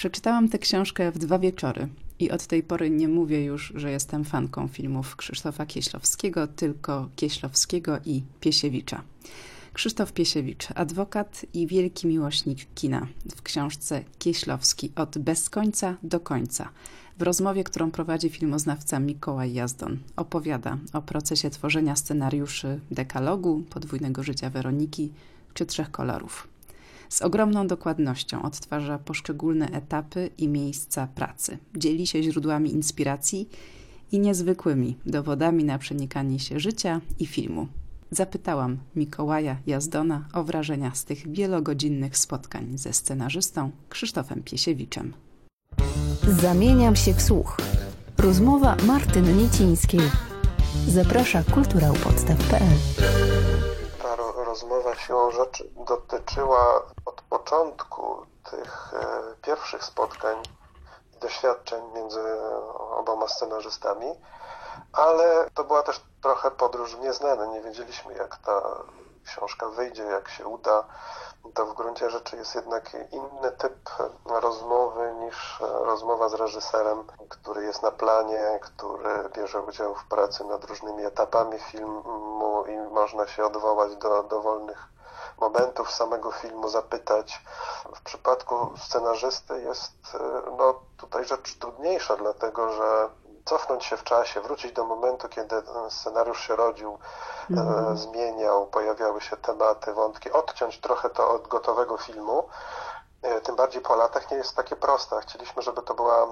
[0.00, 1.88] Przeczytałam tę książkę w dwa wieczory
[2.18, 7.98] i od tej pory nie mówię już, że jestem fanką filmów Krzysztofa Kieślowskiego, tylko Kieślowskiego
[8.04, 9.02] i Piesiewicza.
[9.72, 13.06] Krzysztof Piesiewicz, adwokat i wielki miłośnik kina.
[13.36, 16.68] W książce Kieślowski od bez końca do końca.
[17.18, 24.50] W rozmowie, którą prowadzi filmoznawca Mikołaj Jazdon, opowiada o procesie tworzenia scenariuszy dekalogu, podwójnego życia
[24.50, 25.12] Weroniki
[25.54, 26.48] czy trzech kolorów.
[27.10, 31.58] Z ogromną dokładnością odtwarza poszczególne etapy i miejsca pracy.
[31.76, 33.48] Dzieli się źródłami inspiracji
[34.12, 37.66] i niezwykłymi dowodami na przenikanie się życia i filmu.
[38.10, 45.12] Zapytałam Mikołaja Jazdona o wrażenia z tych wielogodzinnych spotkań ze scenarzystą Krzysztofem Piesiewiczem.
[46.28, 47.56] Zamieniam się w słuch.
[48.18, 50.00] Rozmowa Martyny Niecińskiej.
[50.88, 53.19] Zaprasza kulturałpodstaw.pl Ta
[54.90, 60.42] rozmowa siłą rzeczy dotyczyła od początku tych e, pierwszych spotkań
[61.16, 62.20] i doświadczeń między
[62.90, 64.06] oboma scenarzystami,
[64.92, 67.48] ale to była też trochę podróż w nieznane.
[67.48, 68.62] Nie wiedzieliśmy, jak ta
[69.24, 70.84] książka wyjdzie, jak się uda.
[71.54, 73.90] To w gruncie rzeczy jest jednak inny typ
[74.24, 80.64] rozmowy niż rozmowa z reżyserem, który jest na planie, który bierze udział w pracy nad
[80.64, 84.88] różnymi etapami filmu i można się odwołać do dowolnych
[85.40, 87.42] momentów samego filmu, zapytać.
[87.96, 90.16] W przypadku scenarzysty jest
[90.58, 93.08] no, tutaj rzecz trudniejsza, dlatego że
[93.44, 96.98] cofnąć się w czasie, wrócić do momentu, kiedy scenariusz się rodził,
[97.50, 97.96] mm.
[97.96, 102.48] zmieniał, pojawiały się tematy, wątki, odciąć trochę to od gotowego filmu.
[103.22, 105.20] E, tym bardziej po latach nie jest takie proste.
[105.20, 106.26] Chcieliśmy, żeby to była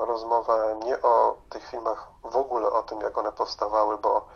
[0.00, 4.26] rozmowa nie o tych filmach, w ogóle o tym, jak one powstawały, bo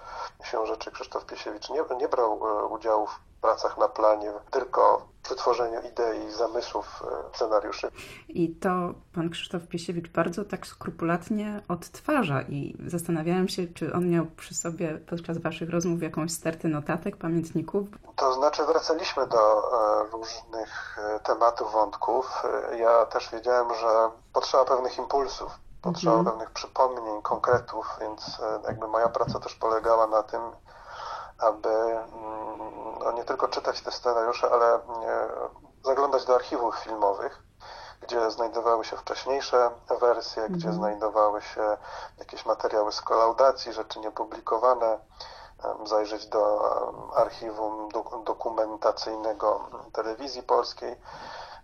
[0.44, 5.36] się rzeczy Krzysztof Piesiewicz nie, nie brał e, udziału w pracach na planie, tylko przy
[5.36, 7.90] tworzeniu idei, zamysłów, e, scenariuszy.
[8.28, 8.70] I to
[9.14, 14.98] pan Krzysztof Piesiewicz bardzo tak skrupulatnie odtwarza i zastanawiałem się, czy on miał przy sobie
[15.10, 17.88] podczas waszych rozmów jakąś stertę notatek, pamiętników?
[18.16, 22.42] To znaczy wracaliśmy do e, różnych tematów, wątków.
[22.78, 25.52] Ja też wiedziałem, że potrzeba pewnych impulsów,
[25.82, 26.30] potrzeba mhm.
[26.30, 30.40] pewnych przypomnień, konkretów, więc jakby moja praca też polegała na tym,
[31.38, 32.69] aby mm,
[33.04, 34.80] no, nie tylko czytać te scenariusze, ale
[35.84, 37.42] zaglądać do archiwów filmowych,
[38.00, 40.74] gdzie znajdowały się wcześniejsze wersje, gdzie mhm.
[40.74, 41.76] znajdowały się
[42.18, 44.98] jakieś materiały z kolaudacji, rzeczy niepublikowane,
[45.84, 46.60] zajrzeć do
[47.16, 47.88] archiwum
[48.24, 50.96] dokumentacyjnego telewizji polskiej,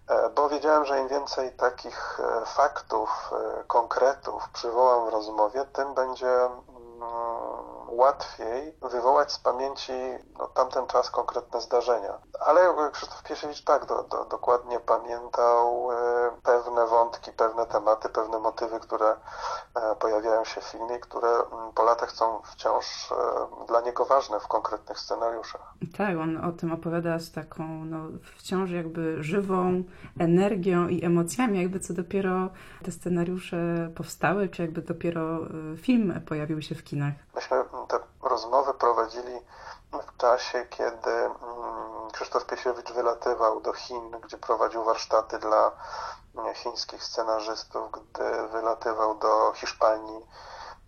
[0.08, 5.94] e, bo wiedziałem, że im więcej takich e, faktów, e, konkretów przywołam w rozmowie, tym
[5.94, 6.48] będzie
[7.88, 9.92] łatwiej wywołać z pamięci
[10.38, 12.18] no, tamten czas konkretne zdarzenia.
[12.40, 15.96] Ale Krzysztof Piesiewicz tak do, do, dokładnie pamiętał e,
[16.42, 19.06] pewne wątki, pewne tematy, pewne motywy, które
[19.74, 24.40] e, pojawiają się w filmie, które mm, po latach są wciąż e, dla niego ważne
[24.40, 25.74] w konkretnych scenariuszach.
[25.96, 27.98] Tak, on o tym opowiada z taką no,
[28.36, 29.82] wciąż jakby żywą
[30.18, 32.48] energią i emocjami, jakby co dopiero
[32.84, 35.38] te scenariusze powstały, czy jakby dopiero
[35.76, 37.14] film pojawił się w kinach.
[37.34, 39.40] Myśmy te rozmowy prowadzili
[39.92, 45.72] w czasie, kiedy mm, Krzysztof Piesiewicz wylatywał do Chin, gdzie prowadził warsztaty dla
[46.36, 50.26] mm, chińskich scenarzystów, gdy wylatywał do Hiszpanii,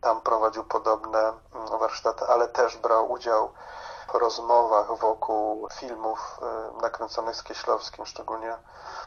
[0.00, 3.53] tam prowadził podobne mm, warsztaty, ale też brał udział
[4.12, 6.41] w rozmowach wokół filmów
[6.78, 8.56] y, nakręconych z Kieślowskim, szczególnie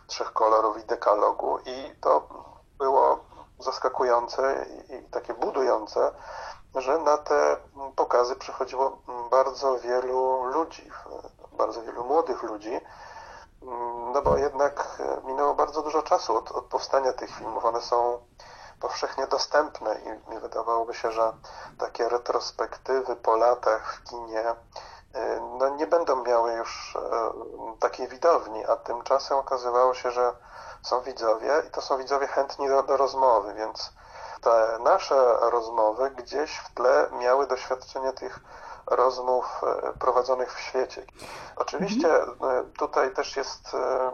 [0.08, 1.60] Trzech Kolorów i Dekalogu.
[1.66, 2.28] I to
[2.78, 3.20] było
[3.62, 6.12] zaskakujące i takie budujące,
[6.76, 7.58] że na te
[7.96, 8.98] pokazy przychodziło
[9.32, 10.92] bardzo wielu ludzi,
[11.52, 12.80] bardzo wielu młodych ludzi,
[14.14, 17.66] no bo jednak minęło bardzo dużo czasu od, od powstania tych filmów.
[17.66, 18.20] One są
[18.80, 20.00] powszechnie dostępne
[20.36, 21.34] i, wydawałoby się, że
[21.78, 24.56] takie retrospektywy po latach w kinie
[25.60, 27.00] no nie będą miały już e,
[27.80, 30.34] takiej widowni, a tymczasem okazywało się, że
[30.84, 33.94] są widzowie i to są widzowie chętni do, do rozmowy, więc
[34.42, 38.40] te nasze rozmowy gdzieś w tle miały doświadczenie tych
[38.88, 41.06] rozmów e, prowadzonych w świecie.
[41.56, 42.58] Oczywiście mhm.
[42.58, 44.12] e, tutaj też jest e,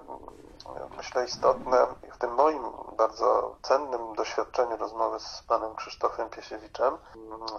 [0.98, 2.64] myślę istotne w tym moim
[2.98, 6.98] bardzo cennym doświadczeniu rozmowy z panem Krzysztofem Piesiewiczem.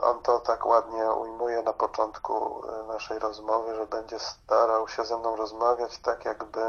[0.02, 5.36] On to tak ładnie ujmuje na początku naszej rozmowy, że będzie starał się ze mną
[5.36, 6.60] rozmawiać tak jakby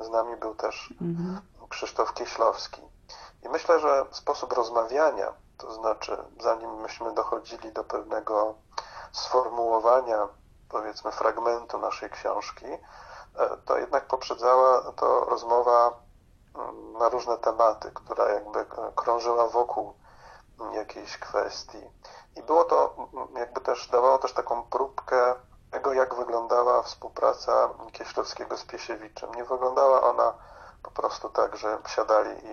[0.00, 1.40] z nami był też mhm.
[1.68, 2.82] Krzysztof Kieślowski.
[3.42, 8.54] I myślę, że sposób rozmawiania, to znaczy zanim myśmy dochodzili do pewnego
[9.12, 10.28] sformułowania,
[10.68, 12.78] powiedzmy, fragmentu naszej książki, e,
[13.64, 15.92] to jednak poprzedzała to rozmowa
[16.98, 19.94] na różne tematy, która jakby krążyła wokół
[20.72, 21.90] jakiejś kwestii.
[22.36, 22.96] I było to
[23.34, 25.34] jakby też, dawało też taką próbkę
[25.86, 29.34] tego, jak wyglądała współpraca Kieślowskiego z Piesiewiczem.
[29.34, 30.34] Nie wyglądała ona
[30.82, 32.52] po prostu tak, że siadali i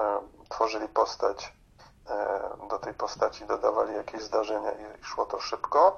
[0.00, 1.52] e, tworzyli postać,
[2.10, 5.96] e, do tej postaci dodawali jakieś zdarzenia i, szło to szybko,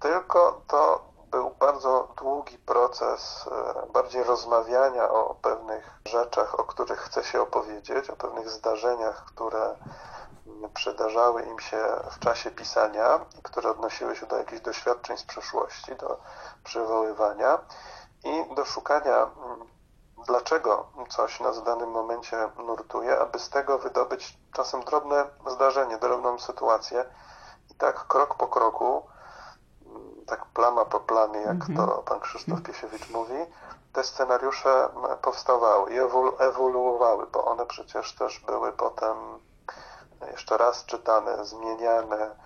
[0.00, 3.48] tylko to był bardzo długi proces
[3.86, 9.76] e, bardziej rozmawiania o pewnych rzeczach, o których chce się opowiedzieć, o pewnych zdarzeniach, które
[10.74, 13.20] przydarzały im się w czasie pisania
[13.54, 16.20] które odnosiły się do jakichś doświadczeń z przeszłości, do
[16.64, 17.58] przywoływania
[18.24, 19.68] i do szukania, mm,
[20.26, 26.38] dlaczego coś nas w danym momencie nurtuje, aby z tego wydobyć czasem drobne zdarzenie, drobną
[26.38, 27.04] sytuację
[27.70, 29.02] i tak krok po kroku,
[29.86, 31.76] mm, tak plama po plamie, jak mm -hmm.
[31.76, 33.46] to pan Krzysztof Piesiewicz mówi,
[33.92, 34.88] te scenariusze
[35.22, 35.98] powstawały i
[36.38, 39.16] ewoluowały, bo one przecież też były potem
[40.30, 42.36] jeszcze raz czytane, zmieniane,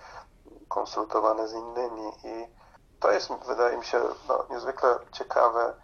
[0.68, 2.58] konsultowane z innymi i
[3.00, 5.74] to jest, wydaje mi się, no, niezwykle ciekawe,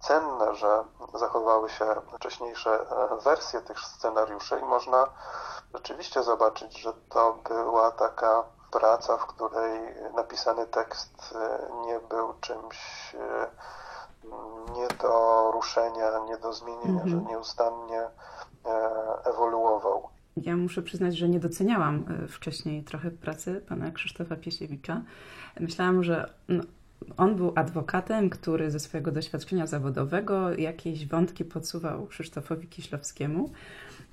[0.00, 1.86] cenne, że zachowały się
[2.16, 5.06] wcześniejsze e, wersje tych scenariuszy i można
[5.74, 13.14] rzeczywiście zobaczyć, że to była taka praca, w której napisany tekst e, nie był czymś
[13.14, 13.50] e,
[14.72, 17.08] nie do ruszenia, nie do zmienienia, mm -hmm.
[17.08, 18.10] że nieustannie
[19.24, 19.99] ewoluował.
[20.44, 25.02] Ja muszę przyznać, że nie doceniałam e, wcześniej trochę pracy pana Krzysztofa Piesiewicza.
[25.60, 26.62] Myślałam, że no,
[27.16, 33.50] on był adwokatem, który ze swojego doświadczenia zawodowego jakieś wątki podsuwał Krzysztofowi Kiślowskiemu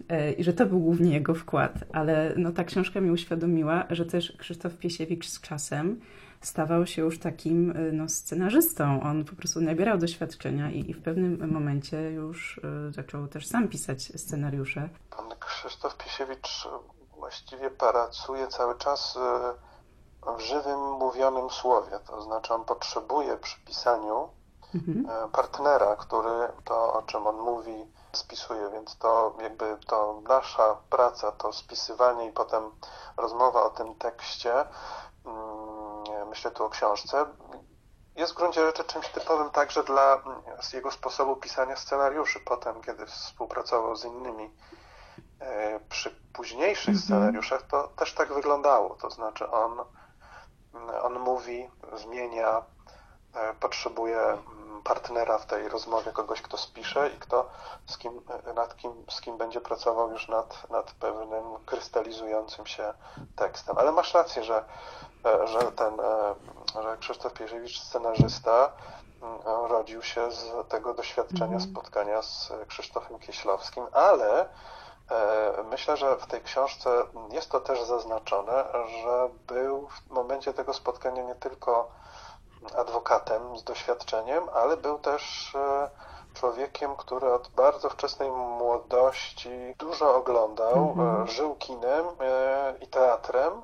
[0.10, 1.84] e, i że to był głównie jego wkład.
[1.94, 6.00] Ale no, ta książka mi uświadomiła, że też Krzysztof Piesiewicz z czasem
[6.42, 9.02] stawał się już takim y, no, scenarzystą.
[9.04, 13.68] On po prostu nabierał doświadczenia i, i w pewnym momencie już y, zaczął też sam
[13.68, 14.90] pisać scenariusze.
[15.10, 16.68] Pan Krzysztof Pisiewicz
[17.18, 19.20] właściwie pracuje cały czas y,
[20.38, 22.00] w żywym, mówionym słowie.
[22.08, 24.30] To znaczy on potrzebuje przy pisaniu
[24.76, 25.30] mhm.
[25.32, 31.54] partnera, który to, o czym on mówi, spisuje, więc to jakby to nasza praca, to
[31.54, 32.64] spisywanie i potem
[33.18, 34.54] rozmowa o tym tekście
[36.38, 37.26] myślę tu o książce,
[38.16, 40.22] jest w gruncie rzeczy czymś typowym także dla
[40.74, 42.40] jego sposobu pisania scenariuszy.
[42.40, 44.52] Potem, kiedy współpracował z innymi
[45.40, 47.06] e, przy późniejszych mm -hmm.
[47.06, 48.96] scenariuszach, to też tak wyglądało.
[48.96, 49.80] To znaczy on,
[51.02, 52.62] on mówi, zmienia,
[53.34, 54.38] e, potrzebuje
[54.88, 57.50] partnera w tej rozmowie, kogoś, kto spisze i kto
[57.86, 58.22] z kim,
[58.56, 62.94] nad kim, z kim będzie pracował już nad, nad pewnym krystalizującym się
[63.36, 63.78] tekstem.
[63.78, 64.64] Ale masz rację, że,
[65.46, 65.98] że ten,
[66.84, 68.72] że Krzysztof Pierzewicz, scenarzysta,
[69.68, 71.62] rodził się z tego doświadczenia mm.
[71.62, 74.50] spotkania z Krzysztofem Kieślowskim, ale
[75.12, 76.90] e, Myślę, że w tej książce
[77.32, 78.66] jest to też zaznaczone,
[79.04, 81.92] że był w momencie tego spotkania nie tylko
[82.78, 85.90] adwokatem z doświadczeniem, ale był też e,
[86.34, 91.28] człowiekiem, który od bardzo wczesnej młodości dużo oglądał, mm -hmm.
[91.28, 93.62] żył kinem e, i teatrem,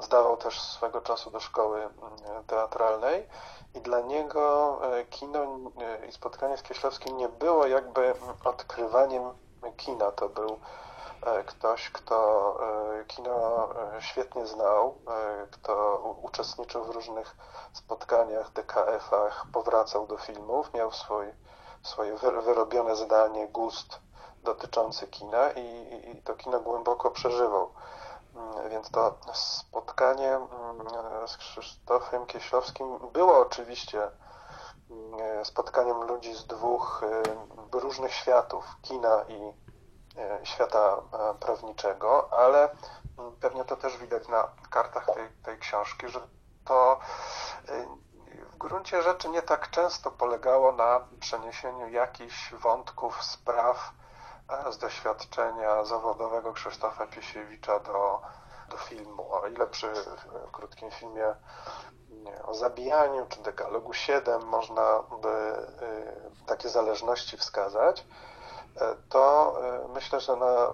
[0.00, 1.88] zdawał też swego czasu do szkoły
[2.46, 3.28] teatralnej.
[3.74, 4.78] I dla niego
[5.10, 5.38] kino
[6.08, 9.22] i spotkanie z Kieślowskim nie było jakby odkrywaniem
[9.76, 10.85] kina, to był E,
[11.46, 12.18] ktoś, kto
[13.00, 14.94] e, kino e, świetnie znał,
[15.50, 17.36] kto uczestniczył w różnych
[17.72, 21.26] spotkaniach, DKF-ach, powracał do filmów, miał swój,
[21.82, 24.00] swoje wyrobione zdanie, gust
[24.42, 27.70] dotyczący kina i, i to kino głęboko przeżywał.
[28.34, 30.48] Mm, więc to spotkanie mm,
[31.28, 34.10] z Krzysztofem Kieślowskim było oczywiście
[34.90, 37.04] mm, spotkaniem ludzi z dwóch
[37.72, 39.65] różnych światów, kina i E,
[40.44, 42.68] świata e, prawniczego, ale
[43.18, 46.20] mm, pewnie to też widać na kartach tej, tej książki, że
[46.64, 47.00] to
[47.68, 47.86] e,
[48.52, 53.92] w gruncie rzeczy nie tak często polegało na przeniesieniu jakichś wątków, spraw
[54.70, 58.20] z doświadczenia zawodowego Krzysztofa Piesiewicza do,
[58.68, 59.32] do filmu.
[59.32, 59.92] O ile przy
[60.52, 61.34] krótkim filmie
[62.44, 65.56] o zabijaniu czy dekalogu 7 można by
[66.46, 68.04] takie zależności wskazać,
[69.08, 70.72] to e, myślę, że na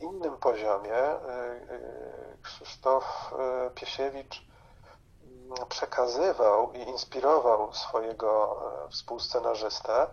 [0.00, 1.78] innym poziomie e, e,
[2.42, 3.34] Krzysztof
[3.74, 4.46] Piesiewicz
[5.68, 8.60] przekazywał i inspirował swojego
[8.90, 10.06] współscenarzystę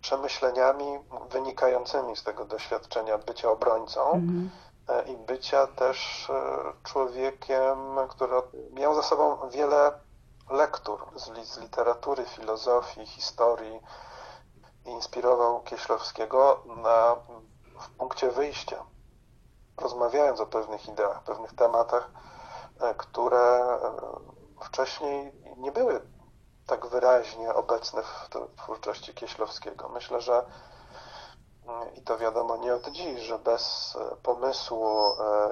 [0.00, 0.98] przemyśleniami
[1.30, 4.50] wynikającymi z tego doświadczenia bycia obrońcą mm
[4.86, 5.08] -hmm.
[5.08, 6.28] i bycia też
[6.82, 7.76] człowiekiem,
[8.08, 8.34] który
[8.72, 9.92] miał za sobą wiele
[10.50, 13.80] lektur z, literatury, filozofii, historii,
[14.84, 17.16] inspirował Kieślowskiego na,
[17.80, 18.84] w punkcie wyjścia,
[19.76, 22.10] rozmawiając o pewnych ideach, pewnych tematach,
[22.96, 23.78] które
[24.64, 26.00] wcześniej nie były
[26.66, 29.88] tak wyraźnie obecne w twórczości Kieślowskiego.
[29.88, 30.44] Myślę, że
[31.96, 34.88] i to wiadomo nie od dziś, że bez pomysłu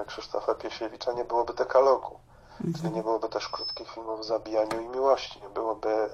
[0.07, 2.21] Krzysztofa Piesiewicza nie byłoby dekalogu.
[2.53, 2.75] Mhm.
[2.75, 6.11] Czyli nie byłoby też krótkich filmów o zabijaniu i miłości, nie byłoby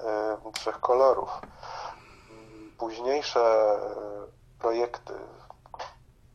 [0.53, 1.29] trzech kolorów.
[2.77, 3.39] Późniejsze
[4.59, 5.13] projekty,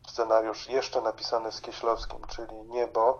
[0.07, 3.19] scenariusz jeszcze napisany z Kieślowskim, czyli Niebo,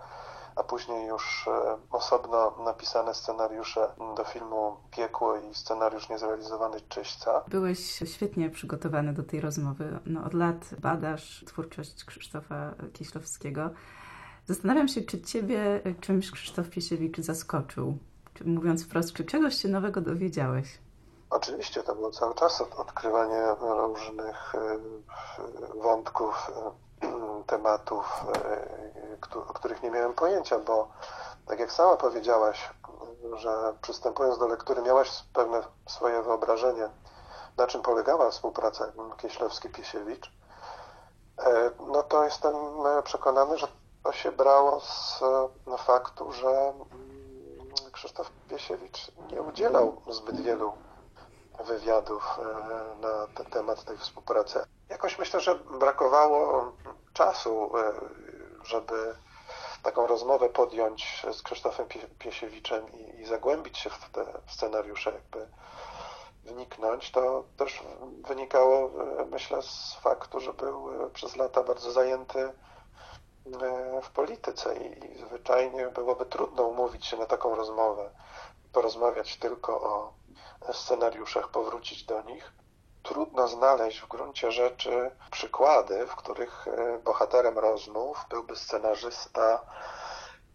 [0.56, 3.88] a później już e, osobno napisane scenariusze
[4.18, 7.44] do filmu Piekło i scenariusz niezrealizowany Czyśca.
[7.48, 10.00] Byłeś świetnie przygotowany do tej rozmowy.
[10.06, 13.70] No, od lat badasz twórczość Krzysztofa Kieślowskiego.
[14.46, 17.98] Zastanawiam się, czy ciebie czymś Krzysztof Piesiewicz zaskoczył?
[18.34, 20.83] Czy, mówiąc wprost, czy czegoś się nowego dowiedziałeś?
[21.36, 24.78] Oczywiście, to było cały czas odkrywanie różnych e,
[25.82, 26.52] wątków,
[27.02, 28.26] e, tematów,
[29.50, 30.88] o których nie miałem pojęcia, bo
[31.48, 32.70] tak jak sama powiedziałaś,
[33.34, 36.90] że przystępując do lektury miałaś pewne swoje wyobrażenie,
[37.58, 40.32] na czym polegała współpraca Kieślowski-Piesiewicz,
[41.40, 42.56] e, no to jestem
[43.04, 43.68] przekonany, że
[44.04, 45.20] to się brało z
[45.68, 46.84] no, faktu, że mm,
[47.92, 50.74] Krzysztof Piesiewicz nie udzielał zbyt wielu
[51.74, 54.60] wywiadów e, na ten temat tej współpracy.
[54.90, 56.72] Jakoś myślę, że brakowało
[57.14, 57.94] czasu, e,
[58.64, 59.16] żeby
[59.84, 61.88] taką rozmowę podjąć z Krzysztofem
[62.20, 65.48] Piesiewiczem i, i zagłębić się w te scenariusze, jakby
[66.44, 67.84] wniknąć, to też
[68.28, 68.90] wynikało,
[69.20, 72.54] e, myślę, z faktu, że był przez lata bardzo zajęty
[74.04, 78.10] w polityce i, i zwyczajnie byłoby trudno umówić się na taką rozmowę,
[78.74, 80.14] porozmawiać tylko o
[80.74, 82.54] scenariuszach, powrócić do nich.
[83.04, 89.62] Trudno znaleźć w gruncie rzeczy przykłady, w których e, bohaterem rozmów byłby scenarzysta,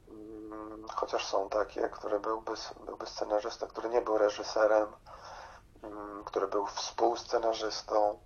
[0.09, 2.53] mm, chociaż są takie, które byłby,
[2.87, 4.89] byłby scenarzysta, który nie był reżyserem,
[5.83, 8.19] mm, który był współscenarzystą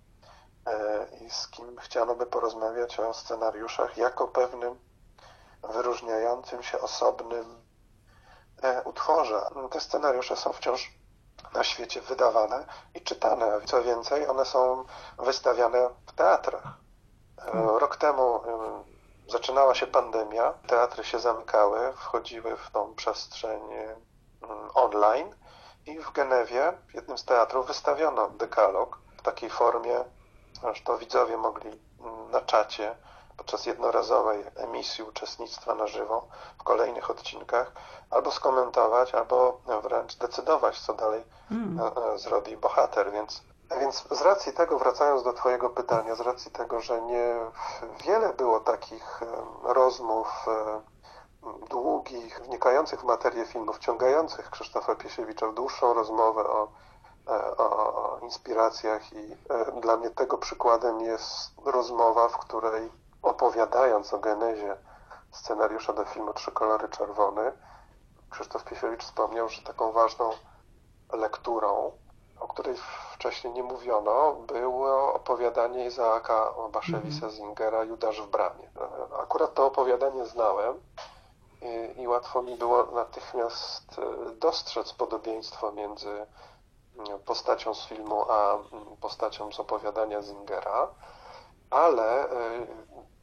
[0.66, 4.78] e, i z kim chciano by porozmawiać o scenariuszach jako pewnym
[5.62, 7.62] wyróżniającym się osobnym
[8.62, 9.50] e, utworze.
[9.70, 11.01] Te scenariusze są wciąż
[11.54, 13.60] na świecie wydawane i czytane.
[13.64, 14.84] Co więcej, one są
[15.18, 16.62] wystawiane w teatrach.
[17.40, 17.68] Hmm.
[17.68, 18.40] Rok temu
[19.28, 23.60] zaczynała się pandemia, teatry się zamykały, wchodziły w tą przestrzeń
[24.74, 25.34] online
[25.86, 30.04] i w Genewie, w jednym z teatrów, wystawiono dekalog w takiej formie,
[30.62, 31.70] aż to widzowie mogli
[32.30, 32.96] na czacie
[33.36, 36.26] podczas jednorazowej emisji uczestnictwa na żywo
[36.58, 37.72] w kolejnych odcinkach
[38.10, 41.80] albo skomentować, albo wręcz decydować, co dalej mm.
[42.18, 43.42] zrobi bohater, więc
[43.80, 47.34] więc z racji tego, wracając do Twojego pytania, z racji tego, że nie
[48.06, 49.20] wiele było takich
[49.62, 50.46] rozmów
[51.70, 57.64] długich, wnikających w materię filmu, wciągających Krzysztofa Piesiewicza w dłuższą rozmowę e, o,
[58.14, 59.36] o inspiracjach i
[59.80, 62.90] dla mnie tego przykładem jest rozmowa, w której
[63.22, 64.76] opowiadając o genezie
[65.30, 67.52] scenariusza do filmu Trzy kolory czerwony,
[68.30, 70.30] Krzysztof Piesiewicz wspomniał, że taką ważną
[71.12, 71.92] lekturą,
[72.40, 72.74] o której
[73.12, 78.70] wcześniej nie mówiono, było opowiadanie Izaaka Baszewisa mm Zingera Judasz w bramie.
[79.22, 80.80] Akurat to opowiadanie znałem
[81.62, 86.26] i, i łatwo mi było natychmiast e, dostrzec podobieństwo między
[87.26, 88.58] postacią z filmu a
[89.00, 90.88] postacią z opowiadania Zingera,
[91.70, 92.66] ale e,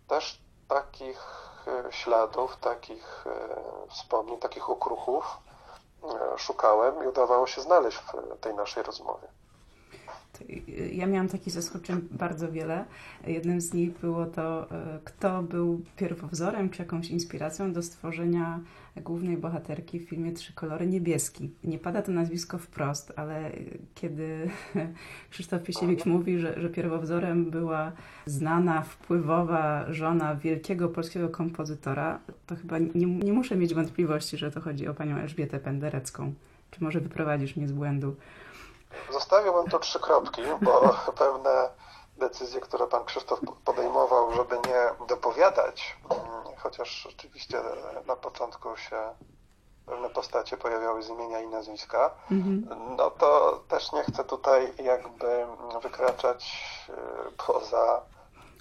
[0.09, 1.21] też takich
[1.67, 5.37] e, śladów, takich e, wspomnień, takich okruchów
[6.03, 9.27] e, szukałem i udawało się znaleźć w tej naszej rozmowie.
[10.93, 12.85] Ja miałam takich zaskoczeń bardzo wiele.
[13.27, 14.67] Jednym z nich było to,
[15.03, 18.59] kto był pierwowzorem czy jakąś inspiracją do stworzenia
[18.95, 21.49] głównej bohaterki w filmie Trzy kolory niebieski.
[21.63, 23.51] Nie pada to nazwisko wprost, ale
[23.95, 24.49] kiedy
[25.31, 27.91] Krzysztof Piesiewicz mówi, że, że pierwowzorem była
[28.25, 34.61] znana, wpływowa żona wielkiego polskiego kompozytora, to chyba nie, nie muszę mieć wątpliwości, że to
[34.61, 36.33] chodzi o panią Elżbietę Penderecką.
[36.71, 38.15] Czy może wyprowadzisz mnie z błędu?
[39.11, 41.69] Zostawiłbym tu trzy kropki, bo pewne
[42.17, 47.61] decyzje, które pan Krzysztof podejmował, żeby nie dopowiadać, mm, chociaż rzeczywiście
[48.07, 48.97] na początku się
[49.85, 52.95] pewne postacie pojawiały z imienia i nazwiska, mhm.
[52.97, 55.45] no to też nie chcę tutaj jakby
[55.81, 58.01] wykraczać y, poza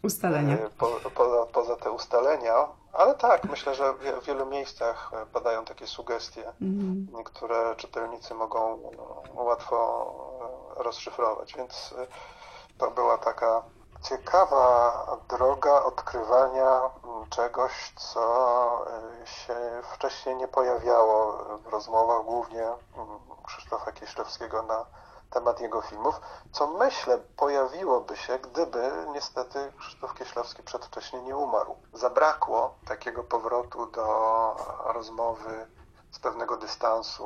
[0.02, 0.54] ustalenia.
[0.54, 5.86] Y, po, poza, poza te ustalenia, ale tak, myślę, że w wielu miejscach padają takie
[5.86, 7.24] sugestie, mhm.
[7.24, 8.90] które czytelnicy mogą
[9.34, 10.14] no, łatwo
[10.76, 11.94] rozszyfrować, więc
[12.78, 13.62] to była taka
[14.02, 16.80] ciekawa droga odkrywania
[17.30, 18.84] czegoś, co
[19.24, 19.56] się
[19.92, 24.86] wcześniej nie pojawiało w rozmowach, głównie mm, Krzysztofa Kieślowskiego na
[25.30, 26.20] temat jego filmów,
[26.52, 31.76] co myślę pojawiłoby się, gdyby niestety Krzysztof Kieślowski przedwcześnie nie umarł.
[31.94, 34.06] Zabrakło takiego powrotu do
[34.94, 35.66] rozmowy
[36.10, 37.24] z pewnego dystansu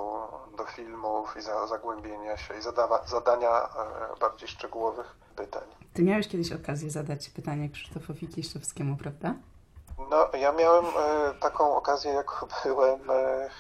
[0.56, 5.62] do filmów i za, zagłębienia się i zadawa, zadania e, bardziej szczegółowych pytań.
[5.94, 9.34] Ty miałeś kiedyś okazję zadać pytanie Krzysztofowi Kieślowskiemu, prawda?
[10.10, 13.50] No, ja miałem e, taką okazję, jak byłem e,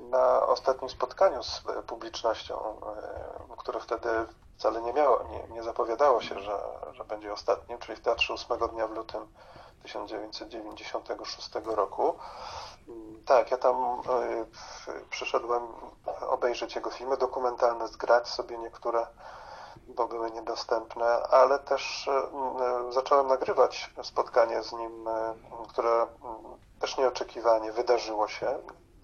[0.00, 2.80] na ostatnim spotkaniu z publicznością,
[3.56, 4.08] które wtedy
[4.58, 6.58] wcale nie miało, nie, nie zapowiadało się, że,
[6.92, 9.26] że będzie ostatnim, czyli w Teatrze 8 dnia w lutym
[9.82, 12.14] 1996 roku.
[13.26, 14.02] Tak, ja tam
[15.10, 15.62] przyszedłem
[16.28, 19.06] obejrzeć jego filmy dokumentalne, zgrać sobie niektóre,
[19.88, 22.10] bo były niedostępne, ale też
[22.90, 25.08] zacząłem nagrywać spotkanie z nim,
[25.68, 26.06] które
[26.80, 28.58] też nieoczekiwanie wydarzyło się.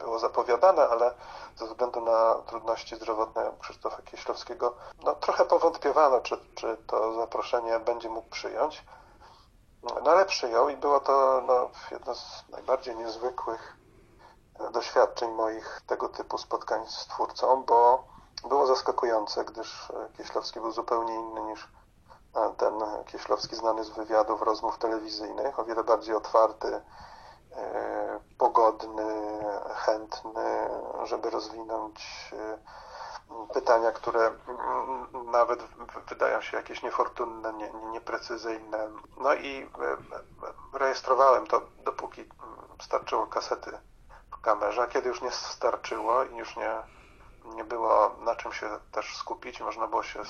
[0.04, 1.14] Było zapowiadane, ale
[1.56, 8.08] ze względu na trudności zdrowotne Krzysztofa Kieślowskiego, no trochę powątpiewano, czy, czy to zaproszenie będzie
[8.08, 8.84] mógł przyjąć.
[9.82, 13.76] No ale przyjął i było to no, jedno z najbardziej niezwykłych
[14.72, 18.04] doświadczeń moich tego typu spotkań z twórcą, bo
[18.48, 21.68] było zaskakujące, gdyż Kieślowski był zupełnie inny niż
[22.56, 22.74] ten
[23.06, 26.82] Kieślowski znany z wywiadów, rozmów telewizyjnych, o wiele bardziej otwarty, e,
[28.38, 29.24] pogodny,
[29.74, 30.68] chętny,
[31.04, 32.58] żeby rozwinąć e,
[33.54, 34.30] pytania, które
[35.32, 35.62] nawet
[36.08, 38.88] wydają się jakieś niefortunne, nie, nieprecyzyjne.
[39.20, 42.24] No i e, rejestrowałem to, dopóki
[42.82, 43.78] starczyło kasety
[44.30, 46.72] w kamerze, a kiedy już nie starczyło i już nie,
[47.44, 50.20] nie było na czym się też skupić, można było się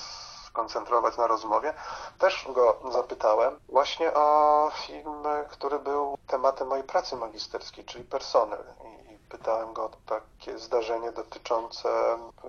[0.55, 1.73] skoncentrować na rozmowie,
[2.19, 8.63] też go zapytałem właśnie o film, który był tematem mojej pracy magisterskiej, czyli Personel.
[9.11, 11.89] I pytałem go o takie zdarzenie dotyczące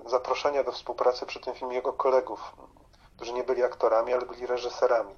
[0.07, 2.57] zaproszenia do współpracy przy tym filmie jego kolegów,
[3.17, 5.15] którzy nie byli aktorami, ale byli reżyserami.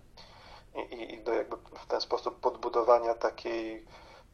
[0.90, 3.86] I, i, do jakby w ten sposób podbudowania takiej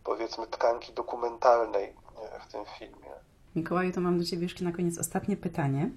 [0.04, 1.96] powiedzmy tkanki dokumentalnej
[2.48, 3.10] w tym filmie.
[3.56, 5.90] Mikołaju, to mam do Ciebie jeszcze na koniec ostatnie pytanie.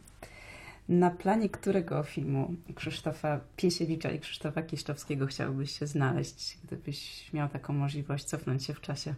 [0.90, 7.74] Na planie którego filmu Krzysztofa Piesiewicza i Krzysztofa Kieślowskiego chciałbyś się znaleźć, gdybyś miał taką
[7.74, 9.16] możliwość cofnąć się w czasie?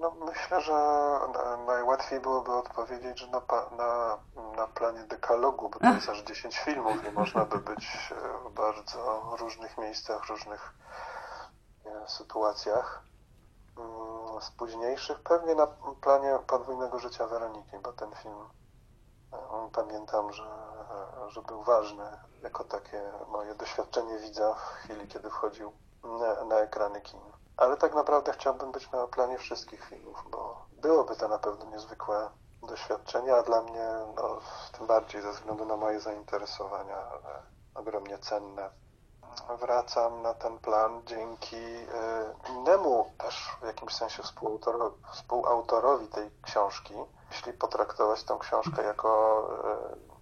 [0.00, 0.72] No, myślę, że
[1.66, 3.42] najłatwiej byłoby odpowiedzieć, że na,
[3.76, 4.18] na,
[4.56, 8.12] na planie dekalogu, bo to jest aż 10 filmów i można by być
[8.46, 10.74] w bardzo różnych miejscach, różnych
[12.06, 13.02] sytuacjach.
[13.78, 15.66] Mm, z późniejszych pewnie na
[16.00, 18.34] planie podwójnego życia Weroniki, bo ten film
[19.72, 20.63] pamiętam, że,
[21.30, 22.04] że był ważny
[22.42, 25.72] jako takie moje doświadczenie widza w chwili, kiedy wchodził
[26.04, 27.20] na, na ekrany kin.
[27.56, 32.30] Ale tak naprawdę chciałbym być na planie wszystkich filmów, bo byłoby to na pewno niezwykłe
[32.62, 34.38] doświadczenie, a dla mnie no,
[34.78, 36.96] tym bardziej ze względu na moje zainteresowania
[37.74, 38.70] ogromnie cenne.
[39.60, 41.88] Wracam na ten plan dzięki y,
[42.50, 46.94] innemu też w jakimś sensie współautorowi, współautorowi tej książki,
[47.30, 49.42] jeśli potraktować tę książkę jako
[50.04, 50.13] dzieło,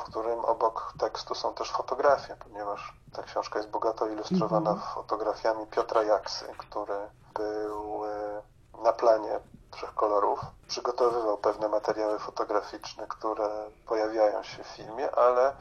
[0.00, 4.94] w którym obok tekstu są też fotografie, ponieważ ta książka jest bogato ilustrowana -hmm.
[4.94, 10.40] fotografiami Piotra Jaksy, który był y, na planie trzech kolorów.
[10.68, 13.48] Przygotowywał pewne materiały fotograficzne, które
[13.86, 15.52] pojawiają się w filmie, ale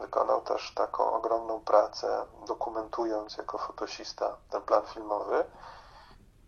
[0.00, 5.44] wykonał też taką ogromną pracę, dokumentując jako fotosista ten plan filmowy.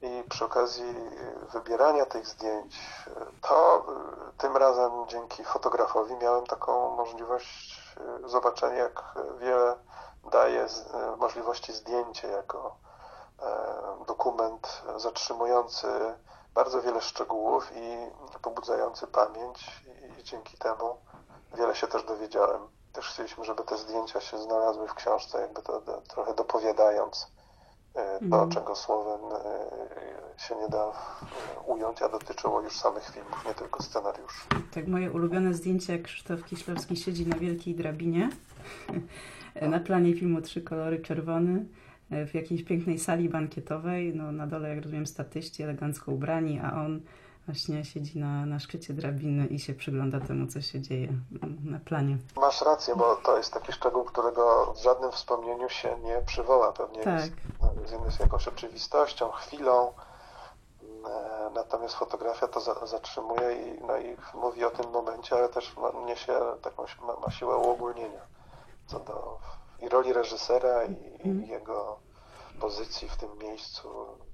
[0.07, 0.95] I przy okazji
[1.53, 2.77] wybierania tych zdjęć,
[3.43, 3.87] to
[4.39, 7.91] tym razem dzięki fotografowi miałem taką możliwość
[8.25, 9.05] zobaczenia, jak
[9.39, 9.77] wiele
[10.31, 10.67] daje
[11.17, 12.77] możliwości zdjęcia jako
[14.07, 15.89] dokument zatrzymujący
[16.55, 18.11] bardzo wiele szczegółów i
[18.43, 19.83] pobudzający pamięć
[20.21, 20.97] i dzięki temu
[21.55, 22.69] wiele się też dowiedziałem.
[22.93, 27.36] Też chcieliśmy, żeby te zdjęcia się znalazły w książce, jakby to, to trochę dopowiadając
[28.31, 28.51] to, mm.
[28.51, 29.21] czego słowem
[30.37, 30.93] się nie da
[31.67, 34.47] ująć, a dotyczyło już samych filmów, nie tylko scenariuszy.
[34.75, 38.31] Tak, moje ulubione zdjęcie, jak Krzysztof Kieślowski siedzi na wielkiej drabinie
[39.63, 41.67] na planie filmu Trzy kolory czerwony
[42.11, 47.01] w jakiejś pięknej sali bankietowej, no na dole, jak rozumiem, statyści elegancko ubrani, a on
[47.47, 51.09] właśnie siedzi na, na szczycie drabiny i się przygląda temu, co się dzieje
[51.65, 52.17] na planie.
[52.37, 56.73] Masz rację, bo to jest taki szczegół, którego w żadnym wspomnieniu się nie przywoła.
[56.73, 57.21] Pewnie tak.
[57.21, 57.33] jest,
[58.05, 59.93] jest jakąś oczywistością, chwilą,
[60.83, 65.77] e, natomiast fotografia to za, zatrzymuje i, no i mówi o tym momencie, ale też
[65.77, 68.37] ma, niesie taką, ma, ma siłę uogólnienia
[68.87, 69.39] co do
[69.83, 71.99] i roli reżysera i, i jego
[72.61, 73.89] pozycji w tym miejscu,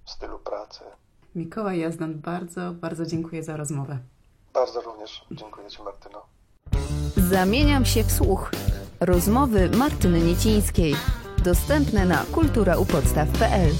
[0.04, 0.80] stylu pracy.
[1.34, 3.98] Mikołaj Jazdan, bardzo, bardzo dziękuję za rozmowę.
[4.54, 6.22] Bardzo również dziękuję Ci, Martyno.
[7.16, 8.50] Zamieniam się w słuch.
[9.00, 10.94] Rozmowy Martyny Niecińskiej.
[11.44, 13.70] Dostępne na kulturaupodstaw.pl